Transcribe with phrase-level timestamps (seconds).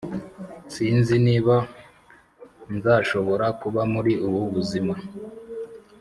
[0.73, 1.55] sinzi niba
[2.75, 4.93] nzashobora kuba muri ubu buzima